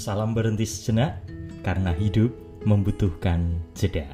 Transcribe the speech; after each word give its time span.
Salam 0.00 0.32
berhenti 0.32 0.64
sejenak 0.64 1.28
karena 1.60 1.92
hidup 1.92 2.32
membutuhkan 2.64 3.60
jeda. 3.76 4.08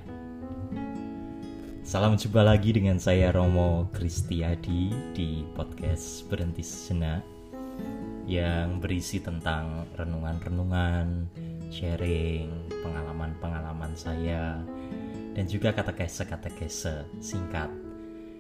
Salam 1.87 2.19
jumpa 2.19 2.43
lagi 2.43 2.75
dengan 2.75 2.99
saya 2.99 3.31
Romo 3.31 3.87
Kristiadi 3.95 4.91
di 5.15 5.47
podcast 5.55 6.27
Berhenti 6.27 6.67
Sejenak 6.67 7.23
yang 8.27 8.83
berisi 8.83 9.23
tentang 9.23 9.87
renungan-renungan, 9.95 11.31
sharing, 11.71 12.51
pengalaman-pengalaman 12.83 13.95
saya, 13.95 14.59
dan 15.39 15.47
juga 15.47 15.71
kata-kese-kata-kese 15.71 17.07
singkat 17.23 17.71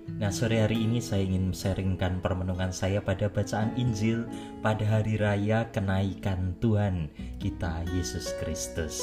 Nah 0.06 0.30
sore 0.30 0.62
hari 0.62 0.86
ini 0.86 1.02
saya 1.02 1.26
ingin 1.26 1.50
sharingkan 1.50 2.22
permenungan 2.22 2.70
saya 2.70 3.02
pada 3.02 3.26
bacaan 3.26 3.74
Injil 3.74 4.22
pada 4.62 4.86
hari 4.86 5.18
raya 5.18 5.66
kenaikan 5.74 6.54
Tuhan 6.62 7.10
kita 7.42 7.82
Yesus 7.90 8.30
Kristus 8.38 9.02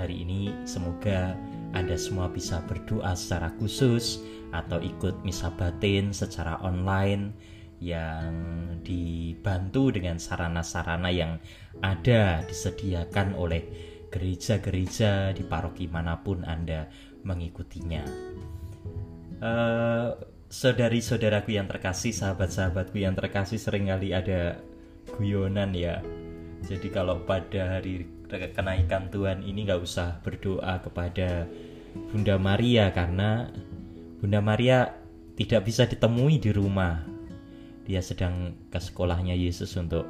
Hari 0.00 0.24
ini 0.24 0.50
semoga 0.64 1.36
Anda 1.76 2.00
semua 2.00 2.26
bisa 2.32 2.64
berdoa 2.64 3.12
secara 3.12 3.52
khusus 3.60 4.24
atau 4.52 4.80
ikut 4.80 5.20
misa 5.24 5.52
batin 5.52 6.16
secara 6.16 6.56
online 6.64 7.36
yang 7.82 8.32
dibantu 8.80 9.90
dengan 9.92 10.16
sarana-sarana 10.16 11.10
yang 11.10 11.42
ada 11.82 12.40
disediakan 12.46 13.34
oleh 13.36 13.62
gereja-gereja 14.08 15.34
di 15.34 15.44
paroki 15.44 15.90
mana 15.90 16.20
pun 16.20 16.46
Anda 16.46 16.88
mengikutinya. 17.26 18.04
Uh, 19.42 20.14
saudari-saudaraku 20.52 21.56
yang 21.56 21.64
terkasih, 21.64 22.12
sahabat-sahabatku 22.12 23.00
yang 23.00 23.16
terkasih 23.16 23.56
sering 23.56 23.88
kali 23.88 24.12
ada 24.12 24.60
guyonan 25.16 25.72
ya. 25.72 26.04
Jadi 26.68 26.92
kalau 26.92 27.24
pada 27.24 27.80
hari 27.80 28.04
kenaikan 28.28 29.08
Tuhan 29.08 29.40
ini 29.40 29.64
nggak 29.64 29.80
usah 29.80 30.20
berdoa 30.20 30.84
kepada 30.84 31.48
Bunda 32.12 32.36
Maria 32.36 32.92
karena 32.92 33.48
Bunda 34.20 34.44
Maria 34.44 34.92
tidak 35.40 35.72
bisa 35.72 35.88
ditemui 35.88 36.36
di 36.36 36.52
rumah. 36.52 37.00
Dia 37.88 38.04
sedang 38.04 38.52
ke 38.68 38.76
sekolahnya 38.78 39.32
Yesus 39.32 39.72
untuk 39.80 40.04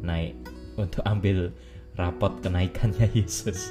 naik 0.00 0.34
untuk 0.80 1.04
ambil 1.04 1.52
rapot 1.94 2.40
kenaikannya 2.40 3.12
Yesus. 3.20 3.68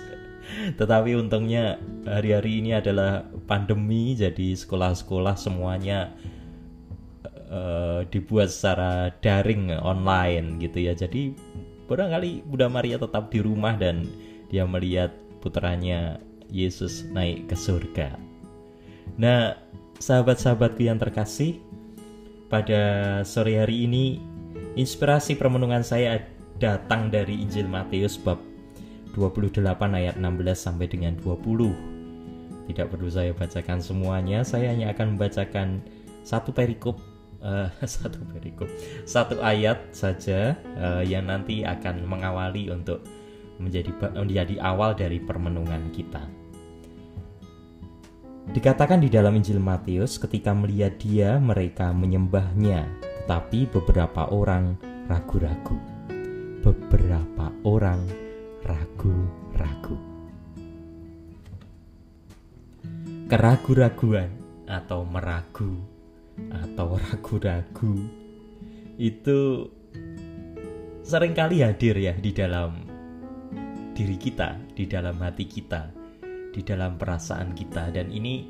Tetapi 0.75 1.15
untungnya 1.19 1.79
hari-hari 2.07 2.63
ini 2.63 2.77
adalah 2.77 3.25
pandemi, 3.45 4.15
jadi 4.15 4.55
sekolah-sekolah 4.55 5.35
semuanya 5.35 6.15
uh, 7.51 8.03
dibuat 8.07 8.51
secara 8.51 9.11
daring 9.19 9.75
online 9.79 10.59
gitu 10.59 10.87
ya. 10.87 10.93
Jadi 10.95 11.35
barangkali 11.87 12.47
Bunda 12.47 12.67
Maria 12.67 12.97
tetap 12.99 13.31
di 13.31 13.39
rumah 13.43 13.75
dan 13.75 14.07
dia 14.47 14.63
melihat 14.63 15.11
putranya 15.43 16.19
Yesus 16.47 17.07
naik 17.11 17.51
ke 17.51 17.55
surga. 17.55 18.15
Nah, 19.19 19.55
sahabat-sahabatku 19.99 20.83
yang 20.87 20.99
terkasih, 20.99 21.59
pada 22.47 22.81
sore 23.27 23.59
hari 23.59 23.83
ini 23.83 24.23
inspirasi 24.79 25.35
permenungan 25.35 25.83
saya 25.83 26.23
datang 26.57 27.11
dari 27.11 27.43
Injil 27.43 27.67
Matius 27.67 28.15
bab 28.15 28.39
28 29.16 29.63
ayat 29.94 30.16
16 30.19 30.25
sampai 30.55 30.88
dengan 30.89 31.13
20. 31.19 32.67
Tidak 32.67 32.88
perlu 32.91 33.08
saya 33.08 33.31
bacakan 33.31 33.80
semuanya, 33.80 34.44
saya 34.44 34.75
hanya 34.75 34.91
akan 34.91 35.16
membacakan 35.16 35.80
satu 36.27 36.52
perikop 36.52 36.99
uh, 37.41 37.69
satu 37.97 38.19
perikop, 38.33 38.69
satu 39.08 39.39
ayat 39.41 39.80
saja 39.93 40.55
uh, 40.77 41.04
yang 41.04 41.30
nanti 41.30 41.64
akan 41.64 42.05
mengawali 42.05 42.70
untuk 42.73 43.04
menjadi 43.58 43.89
menjadi 44.14 44.55
awal 44.61 44.93
dari 44.93 45.17
permenungan 45.17 45.89
kita. 45.89 46.21
Dikatakan 48.48 49.04
di 49.04 49.11
dalam 49.11 49.36
Injil 49.36 49.60
Matius 49.60 50.15
ketika 50.15 50.55
melihat 50.55 50.95
dia 51.04 51.36
mereka 51.36 51.92
menyembahnya, 51.92 52.87
tetapi 53.23 53.67
beberapa 53.67 54.31
orang 54.31 54.80
ragu-ragu. 55.11 55.76
Beberapa 56.64 57.52
orang 57.67 58.27
ragu-ragu. 58.67 59.95
Keragu-raguan 63.28 64.32
atau 64.67 65.08
meragu 65.08 65.72
atau 66.52 67.00
ragu-ragu 67.00 67.95
itu 69.00 69.67
sering 71.08 71.32
kali 71.32 71.64
hadir 71.64 71.95
ya 71.95 72.14
di 72.14 72.36
dalam 72.36 72.83
diri 73.95 74.20
kita, 74.20 74.60
di 74.76 74.86
dalam 74.86 75.16
hati 75.23 75.48
kita, 75.48 75.89
di 76.52 76.61
dalam 76.61 76.99
perasaan 76.99 77.55
kita. 77.55 77.89
Dan 77.95 78.11
ini 78.11 78.45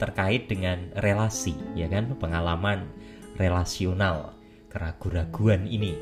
terkait 0.00 0.48
dengan 0.48 0.88
relasi 0.98 1.52
ya 1.76 1.86
kan? 1.92 2.16
Pengalaman 2.16 2.88
relasional 3.36 4.32
keragu-raguan 4.72 5.68
ini. 5.68 5.92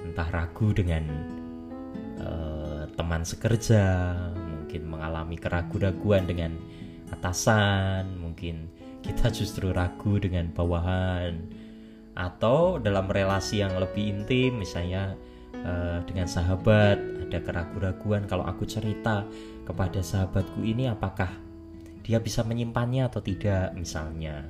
Entah 0.00 0.28
ragu 0.32 0.72
dengan 0.72 1.04
uh, 2.18 2.49
teman 3.00 3.24
sekerja, 3.24 4.12
mungkin 4.36 4.92
mengalami 4.92 5.40
keraguan-raguan 5.40 6.28
dengan 6.28 6.52
atasan, 7.08 8.12
mungkin 8.20 8.68
kita 9.00 9.32
justru 9.32 9.72
ragu 9.72 10.20
dengan 10.20 10.52
bawahan, 10.52 11.40
atau 12.12 12.76
dalam 12.76 13.08
relasi 13.08 13.64
yang 13.64 13.72
lebih 13.80 14.20
intim, 14.20 14.60
misalnya 14.60 15.16
uh, 15.64 16.04
dengan 16.04 16.28
sahabat, 16.28 17.00
ada 17.24 17.40
keraguan-raguan 17.40 18.28
kalau 18.28 18.44
aku 18.44 18.68
cerita 18.68 19.24
kepada 19.64 20.04
sahabatku 20.04 20.60
ini 20.60 20.92
apakah 20.92 21.32
dia 22.04 22.20
bisa 22.20 22.44
menyimpannya 22.44 23.08
atau 23.08 23.24
tidak, 23.24 23.72
misalnya, 23.72 24.44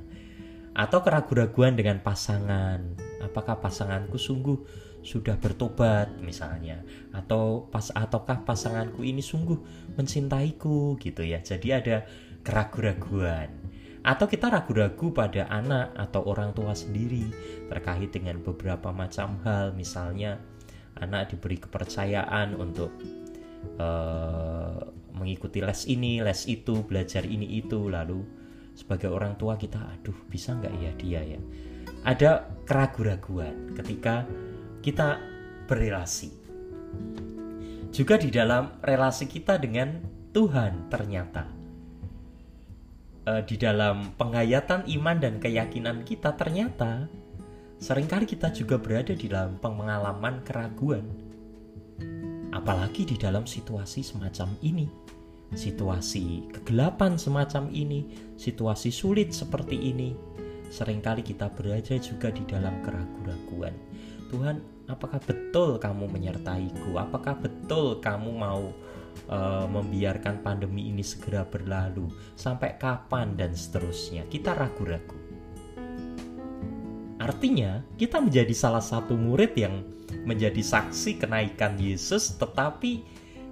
atau 0.75 0.99
keraguan-raguan 1.07 1.79
dengan 1.79 2.03
pasangan, 2.03 2.99
apakah 3.23 3.63
pasanganku 3.63 4.19
sungguh 4.19 4.59
sudah 5.01 5.37
bertobat 5.41 6.21
misalnya. 6.21 6.85
Atau 7.13 7.69
pas 7.73 7.89
ataukah 7.93 8.45
pasanganku 8.45 9.05
ini 9.05 9.25
sungguh 9.25 9.59
mencintaiku 9.97 10.97
gitu 11.01 11.25
ya. 11.25 11.41
Jadi 11.41 11.69
ada 11.73 11.97
keraguan-raguan. 12.45 13.51
Atau 14.01 14.33
kita 14.33 14.49
ragu-ragu 14.49 15.13
pada 15.13 15.45
anak 15.53 15.93
atau 15.93 16.25
orang 16.25 16.57
tua 16.57 16.73
sendiri 16.73 17.29
terkait 17.69 18.09
dengan 18.09 18.41
beberapa 18.41 18.89
macam 18.97 19.37
hal. 19.45 19.77
Misalnya 19.77 20.41
anak 20.97 21.37
diberi 21.37 21.61
kepercayaan 21.61 22.57
untuk 22.57 22.89
uh, 23.77 24.81
mengikuti 25.13 25.61
les 25.61 25.85
ini 25.85 26.25
les 26.25 26.49
itu 26.49 26.81
belajar 26.89 27.29
ini 27.29 27.61
itu. 27.61 27.93
Lalu 27.93 28.25
sebagai 28.73 29.13
orang 29.13 29.37
tua 29.37 29.61
kita 29.61 29.77
aduh 29.77 30.17
bisa 30.33 30.57
nggak 30.57 30.75
ya 30.81 30.93
dia 30.97 31.21
ya? 31.37 31.41
Ada 32.01 32.49
keraguan-raguan 32.65 33.77
ketika 33.77 34.25
kita 34.81 35.21
berrelasi. 35.69 36.33
Juga 37.91 38.17
di 38.17 38.33
dalam 38.33 38.81
relasi 38.81 39.29
kita 39.29 39.61
dengan 39.61 40.01
Tuhan 40.31 40.89
ternyata 40.89 41.61
e, 43.27 43.33
di 43.45 43.57
dalam 43.61 44.15
penghayatan 44.17 44.89
iman 45.01 45.17
dan 45.21 45.39
keyakinan 45.43 46.07
kita 46.07 46.35
ternyata 46.35 47.07
sering 47.81 48.09
kali 48.09 48.29
kita 48.29 48.53
juga 48.53 48.77
berada 48.77 49.13
di 49.13 49.27
dalam 49.29 49.57
pengalaman 49.59 50.45
keraguan. 50.45 51.07
Apalagi 52.51 53.07
di 53.07 53.17
dalam 53.17 53.47
situasi 53.47 54.03
semacam 54.03 54.51
ini. 54.61 54.87
Situasi 55.51 56.47
kegelapan 56.55 57.19
semacam 57.19 57.75
ini, 57.75 58.07
situasi 58.39 58.95
sulit 58.95 59.35
seperti 59.35 59.75
ini, 59.91 60.15
sering 60.71 61.03
kali 61.03 61.27
kita 61.27 61.51
berada 61.51 61.99
juga 61.99 62.31
di 62.31 62.47
dalam 62.47 62.79
keraguan-raguan 62.87 63.75
Tuhan 64.31 64.63
apakah 64.87 65.19
betul 65.27 65.77
kamu 65.83 66.07
menyertaiku? 66.07 66.95
Apakah 66.95 67.35
betul 67.43 67.99
kamu 67.99 68.31
mau 68.31 68.71
uh, 69.27 69.67
membiarkan 69.67 70.47
pandemi 70.47 70.87
ini 70.87 71.03
segera 71.03 71.43
berlalu? 71.43 72.07
Sampai 72.39 72.79
kapan 72.79 73.35
dan 73.35 73.51
seterusnya? 73.51 74.23
Kita 74.31 74.55
ragu-ragu. 74.55 75.19
Artinya 77.21 77.83
kita 77.99 78.23
menjadi 78.23 78.55
salah 78.55 78.81
satu 78.81 79.19
murid 79.19 79.53
yang 79.59 79.83
menjadi 80.25 80.63
saksi 80.63 81.21
kenaikan 81.21 81.77
Yesus 81.77 82.39
tetapi 82.39 83.03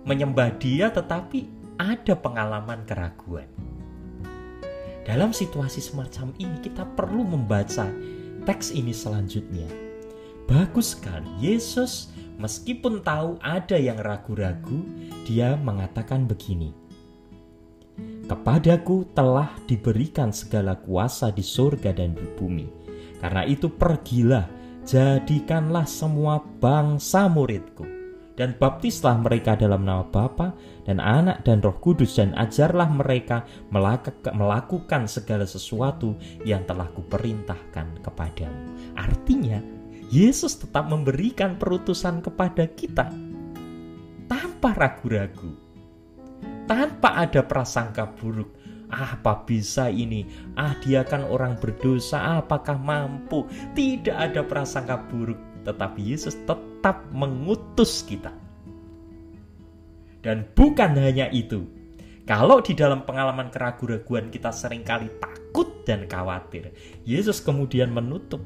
menyembah 0.09 0.56
dia 0.56 0.88
tetapi 0.88 1.47
ada 1.79 2.17
pengalaman 2.17 2.82
keraguan 2.88 3.47
dalam 5.08 5.32
situasi 5.32 5.81
semacam 5.81 6.37
ini 6.37 6.60
kita 6.60 6.84
perlu 6.93 7.25
membaca 7.25 7.88
teks 8.44 8.76
ini 8.76 8.93
selanjutnya 8.93 9.88
Bagus 10.49 10.96
sekali. 10.96 11.28
Yesus 11.44 12.08
meskipun 12.40 13.05
tahu 13.05 13.37
ada 13.44 13.76
yang 13.76 14.00
ragu-ragu, 14.00 14.81
dia 15.28 15.60
mengatakan 15.60 16.25
begini. 16.25 16.72
Kepadaku 18.25 19.05
telah 19.12 19.52
diberikan 19.69 20.32
segala 20.32 20.81
kuasa 20.81 21.28
di 21.28 21.44
surga 21.44 21.93
dan 21.93 22.16
di 22.16 22.25
bumi. 22.40 22.64
Karena 23.20 23.44
itu 23.44 23.69
pergilah, 23.69 24.49
jadikanlah 24.88 25.84
semua 25.84 26.40
bangsa 26.40 27.28
muridku. 27.28 27.97
Dan 28.38 28.55
baptislah 28.55 29.19
mereka 29.19 29.58
dalam 29.58 29.82
nama 29.82 30.06
Bapa 30.06 30.55
dan 30.87 31.02
Anak 31.02 31.43
dan 31.43 31.58
Roh 31.58 31.75
Kudus 31.82 32.23
dan 32.23 32.31
ajarlah 32.38 32.87
mereka 32.87 33.43
melakukan 34.31 35.11
segala 35.11 35.43
sesuatu 35.43 36.14
yang 36.46 36.62
telah 36.62 36.87
kuperintahkan 36.94 37.99
kepadamu. 38.06 38.94
Artinya, 38.94 39.58
Yesus 40.14 40.55
tetap 40.62 40.87
memberikan 40.87 41.58
perutusan 41.58 42.23
kepada 42.23 42.70
kita 42.70 43.11
tanpa 44.31 44.70
ragu-ragu. 44.79 45.58
Tanpa 46.70 47.19
ada 47.19 47.43
prasangka 47.43 48.06
buruk. 48.06 48.55
Ah, 48.88 49.20
apa 49.20 49.44
bisa 49.44 49.93
ini? 49.93 50.25
Ah, 50.56 50.73
dia 50.81 51.05
kan 51.05 51.26
orang 51.26 51.61
berdosa. 51.61 52.41
Apakah 52.41 52.81
mampu? 52.81 53.44
Tidak 53.76 54.14
ada 54.17 54.41
prasangka 54.41 54.96
buruk 55.12 55.49
tetapi 55.69 56.00
Yesus 56.00 56.32
tetap 56.32 56.56
mengutus 57.12 58.06
kita. 58.06 58.32
Dan 60.19 60.50
bukan 60.52 60.98
hanya 60.98 61.30
itu, 61.30 61.62
kalau 62.28 62.60
di 62.60 62.76
dalam 62.76 63.08
pengalaman 63.08 63.48
keraguan-raguan 63.48 64.28
kita 64.28 64.52
sering 64.52 64.84
kali 64.84 65.08
takut 65.16 65.86
dan 65.88 66.04
khawatir, 66.04 66.75
Yesus 67.08 67.40
kemudian 67.40 67.88
menutup 67.88 68.42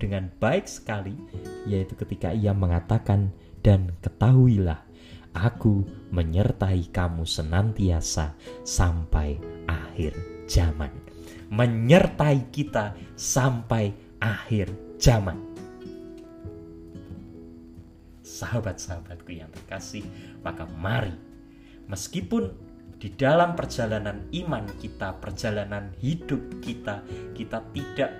dengan 0.00 0.26
baik 0.42 0.66
sekali, 0.66 1.14
yaitu 1.68 1.94
ketika 1.94 2.34
ia 2.34 2.50
mengatakan, 2.50 3.30
"Dan 3.62 3.94
ketahuilah, 4.02 4.90
Aku 5.32 5.88
menyertai 6.12 6.92
kamu 6.92 7.24
senantiasa 7.24 8.36
sampai 8.68 9.40
akhir 9.64 10.12
zaman." 10.44 10.92
Menyertai 11.48 12.52
kita 12.52 12.92
sampai 13.16 13.96
akhir 14.20 14.68
zaman 14.98 15.51
sahabat-sahabatku 18.22 19.30
yang 19.34 19.50
terkasih, 19.50 20.06
maka 20.46 20.66
mari 20.66 21.14
meskipun 21.90 22.54
di 23.02 23.10
dalam 23.18 23.58
perjalanan 23.58 24.30
iman 24.30 24.62
kita, 24.78 25.18
perjalanan 25.18 25.90
hidup 25.98 26.62
kita, 26.62 27.02
kita 27.34 27.58
tidak 27.74 28.14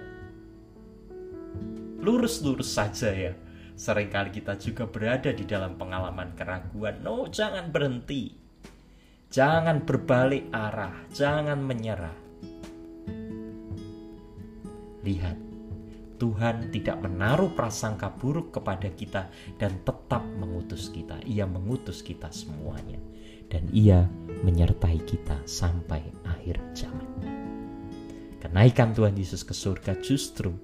lurus-lurus 2.03 2.75
saja 2.75 3.15
ya. 3.15 3.33
Seringkali 3.79 4.35
kita 4.35 4.59
juga 4.59 4.91
berada 4.91 5.31
di 5.31 5.47
dalam 5.47 5.79
pengalaman 5.79 6.35
keraguan. 6.35 6.99
No, 7.01 7.31
jangan 7.31 7.71
berhenti. 7.71 8.35
Jangan 9.31 9.87
berbalik 9.87 10.51
arah, 10.51 10.93
jangan 11.15 11.63
menyerah. 11.63 12.19
Lihat 15.07 15.52
Tuhan 16.23 16.71
tidak 16.71 17.03
menaruh 17.03 17.51
prasangka 17.51 18.07
buruk 18.15 18.55
kepada 18.55 18.87
kita 18.95 19.27
dan 19.59 19.83
tetap 19.83 20.23
mengutus 20.39 20.87
kita. 20.95 21.19
Ia 21.27 21.51
mengutus 21.51 21.99
kita 21.99 22.31
semuanya 22.31 23.03
dan 23.51 23.67
ia 23.75 24.07
menyertai 24.47 25.03
kita 25.03 25.43
sampai 25.43 25.99
akhir 26.23 26.63
zaman. 26.79 27.11
Kenaikan 28.39 28.95
Tuhan 28.95 29.19
Yesus 29.19 29.43
ke 29.43 29.51
surga 29.51 29.99
justru 29.99 30.55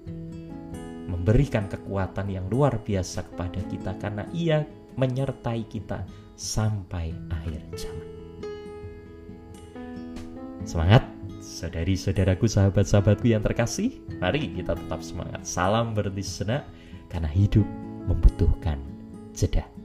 memberikan 1.11 1.67
kekuatan 1.67 2.31
yang 2.31 2.47
luar 2.47 2.79
biasa 2.79 3.27
kepada 3.27 3.59
kita 3.67 3.99
karena 3.99 4.23
ia 4.31 4.63
menyertai 4.95 5.67
kita 5.67 6.07
sampai 6.39 7.11
akhir 7.35 7.59
zaman. 7.75 8.09
Semangat! 10.63 11.18
Saudari-saudaraku, 11.49 12.45
sahabat-sahabatku 12.45 13.25
yang 13.25 13.41
terkasih, 13.41 13.97
mari 14.21 14.53
kita 14.53 14.77
tetap 14.77 15.01
semangat. 15.01 15.41
Salam 15.49 15.97
berhenti 15.97 16.21
karena 17.09 17.25
hidup 17.25 17.65
membutuhkan 18.05 18.77
jeda. 19.33 19.78